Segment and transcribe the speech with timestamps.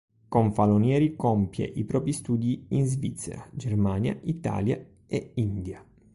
[0.29, 5.85] Confalonieri compie i propri studi in Svizzera, Germania, Italia e India.